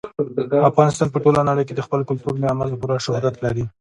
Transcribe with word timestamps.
افغانستان 0.69 1.07
په 1.11 1.19
ټوله 1.23 1.41
نړۍ 1.49 1.63
کې 1.67 1.73
د 1.75 1.81
خپل 1.87 1.99
کلتور 2.09 2.33
له 2.41 2.47
امله 2.53 2.79
پوره 2.81 2.97
شهرت 3.05 3.35
لري. 3.45 3.63